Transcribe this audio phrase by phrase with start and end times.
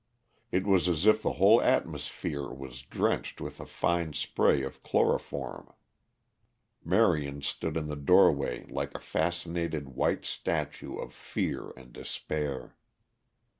[0.51, 5.71] It was as if the whole atmosphere was drenched with a fine spray of chloroform.
[6.83, 12.75] Marion stood in the doorway like a fascinated white statue of fear and despair.